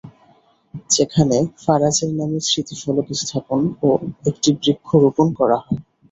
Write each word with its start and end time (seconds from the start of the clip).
সেখানে 0.89 1.35
ফারাজের 1.63 2.11
নামে 2.19 2.39
স্মৃতিফলক 2.47 3.07
স্থাপন 3.21 3.59
ও 3.81 3.89
একটি 4.29 4.49
বৃক্ষ 4.59 4.87
রোপণ 5.03 5.27
করা 5.39 5.57
হয়। 5.63 5.79